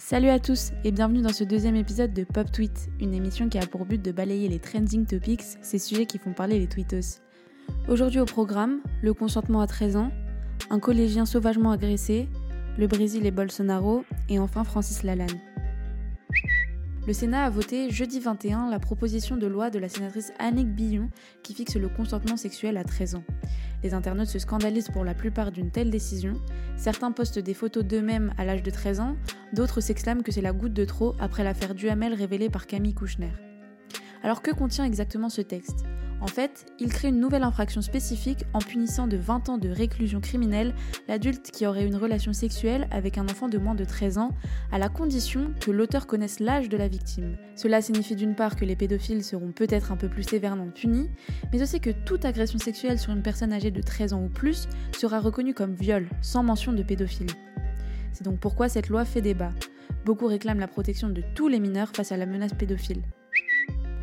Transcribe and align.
Salut 0.00 0.28
à 0.28 0.38
tous 0.38 0.70
et 0.84 0.92
bienvenue 0.92 1.22
dans 1.22 1.32
ce 1.32 1.42
deuxième 1.42 1.74
épisode 1.74 2.14
de 2.14 2.22
Pop 2.22 2.52
Tweet, 2.52 2.88
une 3.00 3.14
émission 3.14 3.48
qui 3.48 3.58
a 3.58 3.66
pour 3.66 3.84
but 3.84 4.00
de 4.00 4.12
balayer 4.12 4.48
les 4.48 4.60
trending 4.60 5.04
topics, 5.04 5.42
ces 5.60 5.80
sujets 5.80 6.06
qui 6.06 6.18
font 6.18 6.32
parler 6.32 6.60
les 6.60 6.68
tweetos. 6.68 7.20
Aujourd'hui 7.88 8.20
au 8.20 8.24
programme, 8.24 8.80
le 9.02 9.12
consentement 9.12 9.60
à 9.60 9.66
13 9.66 9.96
ans, 9.96 10.12
un 10.70 10.78
collégien 10.78 11.26
sauvagement 11.26 11.72
agressé, 11.72 12.28
le 12.78 12.86
Brésil 12.86 13.26
et 13.26 13.32
Bolsonaro, 13.32 14.04
et 14.28 14.38
enfin 14.38 14.62
Francis 14.62 15.02
Lalanne. 15.02 15.40
Le 17.08 17.12
Sénat 17.12 17.44
a 17.44 17.50
voté 17.50 17.90
jeudi 17.90 18.20
21 18.20 18.70
la 18.70 18.78
proposition 18.78 19.36
de 19.36 19.48
loi 19.48 19.68
de 19.68 19.80
la 19.80 19.88
sénatrice 19.88 20.32
Annick 20.38 20.68
Billon 20.68 21.10
qui 21.42 21.54
fixe 21.54 21.74
le 21.74 21.88
consentement 21.88 22.36
sexuel 22.36 22.76
à 22.76 22.84
13 22.84 23.16
ans. 23.16 23.24
Les 23.82 23.94
internautes 23.94 24.28
se 24.28 24.38
scandalisent 24.38 24.90
pour 24.90 25.04
la 25.04 25.14
plupart 25.14 25.52
d'une 25.52 25.70
telle 25.70 25.90
décision. 25.90 26.34
Certains 26.76 27.12
postent 27.12 27.38
des 27.38 27.54
photos 27.54 27.84
d'eux-mêmes 27.84 28.32
à 28.36 28.44
l'âge 28.44 28.62
de 28.62 28.70
13 28.70 29.00
ans, 29.00 29.16
d'autres 29.52 29.80
s'exclament 29.80 30.22
que 30.22 30.32
c'est 30.32 30.40
la 30.40 30.52
goutte 30.52 30.72
de 30.72 30.84
trop 30.84 31.14
après 31.20 31.44
l'affaire 31.44 31.74
Duhamel 31.74 32.14
révélée 32.14 32.50
par 32.50 32.66
Camille 32.66 32.94
Kouchner. 32.94 33.32
Alors 34.22 34.42
que 34.42 34.50
contient 34.50 34.84
exactement 34.84 35.28
ce 35.28 35.42
texte? 35.42 35.84
En 36.20 36.26
fait, 36.26 36.66
il 36.80 36.88
crée 36.88 37.08
une 37.08 37.20
nouvelle 37.20 37.44
infraction 37.44 37.80
spécifique 37.80 38.44
en 38.52 38.58
punissant 38.58 39.06
de 39.06 39.16
20 39.16 39.48
ans 39.48 39.58
de 39.58 39.68
réclusion 39.68 40.20
criminelle 40.20 40.74
l'adulte 41.06 41.50
qui 41.52 41.66
aurait 41.66 41.86
une 41.86 41.96
relation 41.96 42.32
sexuelle 42.32 42.88
avec 42.90 43.18
un 43.18 43.28
enfant 43.28 43.48
de 43.48 43.58
moins 43.58 43.76
de 43.76 43.84
13 43.84 44.18
ans, 44.18 44.30
à 44.72 44.78
la 44.78 44.88
condition 44.88 45.52
que 45.60 45.70
l'auteur 45.70 46.06
connaisse 46.06 46.40
l'âge 46.40 46.68
de 46.68 46.76
la 46.76 46.88
victime. 46.88 47.36
Cela 47.54 47.80
signifie 47.80 48.16
d'une 48.16 48.34
part 48.34 48.56
que 48.56 48.64
les 48.64 48.76
pédophiles 48.76 49.22
seront 49.22 49.52
peut-être 49.52 49.92
un 49.92 49.96
peu 49.96 50.08
plus 50.08 50.24
sévèrement 50.24 50.68
punis, 50.68 51.08
mais 51.52 51.62
aussi 51.62 51.80
que 51.80 51.90
toute 51.90 52.24
agression 52.24 52.58
sexuelle 52.58 52.98
sur 52.98 53.12
une 53.12 53.22
personne 53.22 53.52
âgée 53.52 53.70
de 53.70 53.82
13 53.82 54.12
ans 54.12 54.24
ou 54.24 54.28
plus 54.28 54.68
sera 54.96 55.20
reconnue 55.20 55.54
comme 55.54 55.74
viol, 55.74 56.08
sans 56.20 56.42
mention 56.42 56.72
de 56.72 56.82
pédophilie. 56.82 57.34
C'est 58.12 58.24
donc 58.24 58.40
pourquoi 58.40 58.68
cette 58.68 58.88
loi 58.88 59.04
fait 59.04 59.20
débat. 59.20 59.50
Beaucoup 60.04 60.26
réclament 60.26 60.60
la 60.60 60.68
protection 60.68 61.08
de 61.08 61.22
tous 61.34 61.48
les 61.48 61.60
mineurs 61.60 61.90
face 61.94 62.10
à 62.10 62.16
la 62.16 62.26
menace 62.26 62.54
pédophile. 62.54 63.02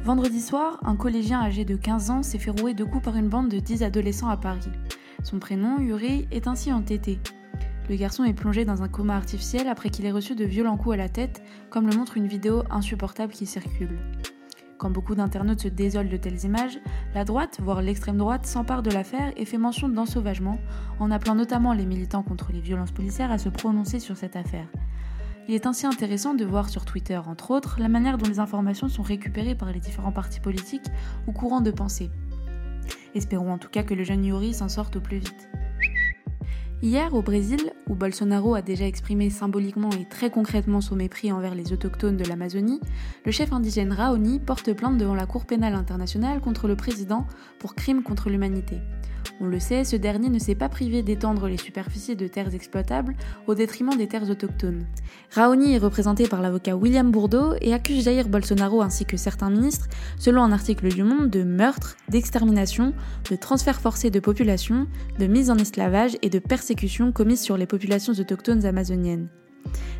Vendredi 0.05 0.39
soir, 0.39 0.79
un 0.85 0.95
collégien 0.95 1.41
âgé 1.41 1.65
de 1.65 1.75
15 1.75 2.11
ans 2.11 2.21
s'est 2.21 2.37
fait 2.37 2.51
rouer 2.51 2.75
de 2.75 2.83
coups 2.83 3.03
par 3.03 3.15
une 3.17 3.27
bande 3.27 3.49
de 3.49 3.57
10 3.57 3.81
adolescents 3.81 4.29
à 4.29 4.37
Paris. 4.37 4.69
Son 5.23 5.39
prénom, 5.39 5.79
Yuri, 5.79 6.27
est 6.29 6.45
ainsi 6.45 6.71
entêté. 6.71 7.17
Le 7.89 7.95
garçon 7.95 8.23
est 8.23 8.35
plongé 8.35 8.65
dans 8.65 8.83
un 8.83 8.87
coma 8.87 9.15
artificiel 9.15 9.67
après 9.67 9.89
qu'il 9.89 10.05
ait 10.05 10.11
reçu 10.11 10.35
de 10.35 10.45
violents 10.45 10.77
coups 10.77 10.93
à 10.93 10.97
la 10.97 11.09
tête, 11.09 11.41
comme 11.71 11.89
le 11.89 11.97
montre 11.97 12.17
une 12.17 12.27
vidéo 12.27 12.61
insupportable 12.69 13.33
qui 13.33 13.47
circule. 13.47 13.97
Quand 14.77 14.91
beaucoup 14.91 15.15
d'internautes 15.15 15.61
se 15.61 15.69
désolent 15.69 16.09
de 16.09 16.17
telles 16.17 16.45
images, 16.45 16.77
la 17.15 17.25
droite, 17.25 17.57
voire 17.59 17.81
l'extrême 17.81 18.17
droite, 18.17 18.45
s'empare 18.45 18.83
de 18.83 18.91
l'affaire 18.91 19.33
et 19.37 19.45
fait 19.45 19.57
mention 19.57 19.89
d'ensauvagement, 19.89 20.59
en 20.99 21.09
appelant 21.09 21.33
notamment 21.33 21.73
les 21.73 21.87
militants 21.87 22.21
contre 22.21 22.51
les 22.51 22.61
violences 22.61 22.91
policières 22.91 23.31
à 23.31 23.39
se 23.39 23.49
prononcer 23.49 23.99
sur 23.99 24.17
cette 24.17 24.35
affaire. 24.35 24.67
Il 25.47 25.53
est 25.53 25.67
ainsi 25.67 25.85
intéressant 25.85 26.33
de 26.33 26.43
voir 26.43 26.69
sur 26.69 26.85
Twitter, 26.85 27.17
entre 27.17 27.51
autres, 27.51 27.77
la 27.79 27.87
manière 27.87 28.17
dont 28.17 28.27
les 28.27 28.39
informations 28.39 28.89
sont 28.89 29.03
récupérées 29.03 29.53
par 29.53 29.71
les 29.71 29.79
différents 29.79 30.11
partis 30.11 30.39
politiques 30.39 30.87
ou 31.27 31.33
courants 31.33 31.61
de 31.61 31.69
pensée. 31.69 32.09
Espérons 33.13 33.53
en 33.53 33.59
tout 33.59 33.69
cas 33.69 33.83
que 33.83 33.93
le 33.93 34.03
jeune 34.03 34.25
Yuri 34.25 34.55
s'en 34.55 34.69
sorte 34.69 34.95
au 34.95 35.01
plus 35.01 35.17
vite. 35.17 35.49
Hier, 36.81 37.13
au 37.13 37.21
Brésil, 37.21 37.73
où 37.87 37.95
Bolsonaro 37.95 38.55
a 38.55 38.61
déjà 38.61 38.85
exprimé 38.85 39.29
symboliquement 39.29 39.89
et 39.91 40.05
très 40.05 40.29
concrètement 40.29 40.81
son 40.81 40.95
mépris 40.95 41.31
envers 41.31 41.55
les 41.55 41.73
autochtones 41.73 42.17
de 42.17 42.25
l'Amazonie, 42.25 42.81
le 43.25 43.31
chef 43.31 43.53
indigène 43.53 43.91
Raoni 43.91 44.39
porte 44.39 44.73
plainte 44.73 44.97
devant 44.97 45.15
la 45.15 45.25
Cour 45.25 45.45
pénale 45.45 45.75
internationale 45.75 46.41
contre 46.41 46.67
le 46.67 46.75
président 46.75 47.25
pour 47.59 47.75
crime 47.75 48.03
contre 48.03 48.29
l'humanité. 48.29 48.79
On 49.41 49.47
le 49.47 49.59
sait, 49.59 49.83
ce 49.83 49.97
dernier 49.97 50.29
ne 50.29 50.39
s'est 50.39 50.55
pas 50.55 50.69
privé 50.69 51.01
d'étendre 51.01 51.49
les 51.49 51.57
superficies 51.57 52.15
de 52.15 52.27
terres 52.27 52.55
exploitables 52.55 53.15
au 53.47 53.55
détriment 53.55 53.97
des 53.97 54.07
terres 54.07 54.29
autochtones. 54.29 54.85
Raoni 55.31 55.73
est 55.73 55.77
représenté 55.77 56.25
par 56.27 56.41
l'avocat 56.41 56.77
William 56.77 57.11
Bourdeau 57.11 57.53
et 57.59 57.73
accuse 57.73 58.05
Jair 58.05 58.29
Bolsonaro 58.29 58.81
ainsi 58.81 59.05
que 59.05 59.17
certains 59.17 59.49
ministres, 59.49 59.87
selon 60.17 60.41
un 60.43 60.53
article 60.53 60.87
du 60.87 61.03
Monde, 61.03 61.29
de 61.29 61.43
meurtre, 61.43 61.97
d'extermination, 62.07 62.93
de 63.29 63.35
transfert 63.35 63.81
forcé 63.81 64.09
de 64.09 64.21
population, 64.21 64.87
de 65.19 65.27
mise 65.27 65.49
en 65.49 65.57
esclavage 65.57 66.17
et 66.21 66.29
de 66.29 66.39
persécution 66.39 67.11
commises 67.11 67.41
sur 67.41 67.57
les 67.57 67.67
populations 67.75 68.13
autochtones 68.13 68.65
amazoniennes. 68.65 69.27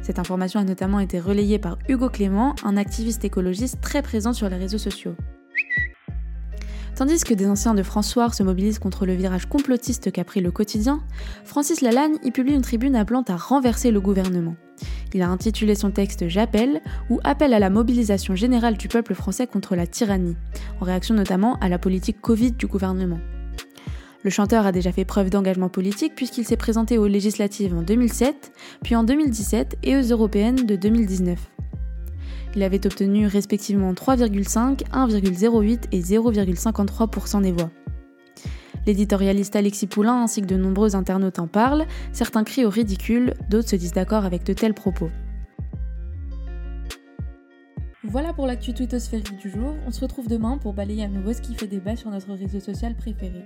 Cette 0.02 0.18
information 0.18 0.62
a 0.62 0.64
notamment 0.64 1.02
été 1.02 1.20
relayée 1.20 1.60
par 1.60 1.78
Hugo 1.90 2.08
Clément, 2.08 2.56
un 2.64 2.78
activiste 2.78 3.26
écologiste 3.26 3.82
très 3.82 4.02
présent 4.02 4.32
sur 4.32 4.48
les 4.48 4.56
réseaux 4.56 4.78
sociaux. 4.78 5.14
Tandis 6.96 7.26
que 7.26 7.34
des 7.34 7.48
anciens 7.48 7.74
de 7.74 7.84
François 7.84 8.32
se 8.32 8.44
mobilisent 8.44 8.80
contre 8.80 9.06
le 9.06 9.14
virage 9.14 9.48
complotiste 9.48 10.10
qu'a 10.14 10.24
pris 10.24 10.40
le 10.40 10.52
quotidien, 10.52 11.02
Francis 11.44 11.82
Lalanne 11.82 12.16
y 12.24 12.32
publie 12.32 12.54
une 12.54 12.62
tribune 12.62 12.96
appelant 12.96 13.24
à 13.28 13.36
renverser 13.36 13.92
le 13.92 14.00
gouvernement. 14.00 14.56
Il 15.14 15.22
a 15.22 15.28
intitulé 15.28 15.76
son 15.76 15.92
texte 15.92 16.30
J'appelle 16.30 16.80
ou 17.10 17.20
Appel 17.26 17.54
à 17.54 17.60
la 17.60 17.70
mobilisation 17.70 18.36
générale 18.36 18.78
du 18.78 18.88
peuple 18.88 19.16
français 19.16 19.48
contre 19.48 19.76
la 19.76 19.86
tyrannie, 19.86 20.38
en 20.80 20.86
réaction 20.86 21.14
notamment 21.14 21.58
à 21.60 21.68
la 21.68 21.78
politique 21.78 22.22
Covid 22.22 22.54
du 22.54 22.68
gouvernement. 22.68 23.20
Le 24.26 24.32
chanteur 24.32 24.66
a 24.66 24.72
déjà 24.72 24.92
fait 24.92 25.06
preuve 25.06 25.30
d'engagement 25.30 25.70
politique 25.70 26.16
puisqu'il 26.16 26.46
s'est 26.46 26.58
présenté 26.58 26.98
aux 26.98 27.06
législatives 27.06 27.76
en 27.76 27.84
2007, 27.84 28.54
puis 28.84 28.96
en 28.96 29.04
2017 29.04 29.78
et 29.84 29.96
aux 29.96 30.02
européennes 30.02 30.66
de 30.66 30.76
2019. 30.76 31.38
Il 32.56 32.64
avait 32.64 32.84
obtenu 32.88 33.28
respectivement 33.28 33.94
3,5, 33.94 34.82
1,08 34.92 35.80
et 35.92 36.02
0,53% 36.02 37.44
des 37.44 37.52
voix. 37.52 37.70
L'éditorialiste 38.88 39.56
Alexis 39.56 39.86
Poulain 39.86 40.24
ainsi 40.24 40.42
que 40.42 40.48
de 40.48 40.58
nombreux 40.58 40.96
internautes 40.96 41.38
en 41.38 41.46
parlent, 41.46 41.86
certains 42.12 42.44
crient 42.44 42.66
au 42.66 42.72
ridicule, 42.72 43.36
d'autres 43.52 43.70
se 43.70 43.76
disent 43.76 43.94
d'accord 43.94 44.26
avec 44.26 44.44
de 44.44 44.54
tels 44.54 44.74
propos. 44.74 45.12
Voilà 48.04 48.34
pour 48.34 48.48
l'actu 48.48 48.74
twittosphérique 48.74 49.38
du 49.38 49.52
jour, 49.52 49.76
on 49.86 49.92
se 49.92 50.02
retrouve 50.02 50.28
demain 50.28 50.58
pour 50.58 50.74
balayer 50.74 51.04
à 51.04 51.10
nouveau 51.10 51.32
ce 51.32 51.42
qui 51.42 51.54
fait 51.54 51.68
débat 51.68 51.96
sur 51.96 52.10
notre 52.10 52.34
réseau 52.34 52.60
social 52.60 52.96
préféré. 52.96 53.44